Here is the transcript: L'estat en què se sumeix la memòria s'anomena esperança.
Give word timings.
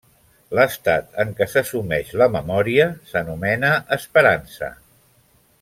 L'estat 0.59 1.19
en 1.23 1.33
què 1.41 1.47
se 1.51 1.63
sumeix 1.73 2.09
la 2.23 2.29
memòria 2.37 2.89
s'anomena 3.13 3.73
esperança. 4.01 4.75